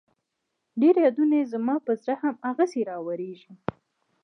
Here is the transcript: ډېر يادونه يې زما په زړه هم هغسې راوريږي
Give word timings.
ډېر 0.81 0.95
يادونه 1.05 1.33
يې 1.39 1.45
زما 1.53 1.75
په 1.85 1.91
زړه 2.01 2.15
هم 2.23 2.35
هغسې 2.47 2.81
راوريږي 2.89 3.53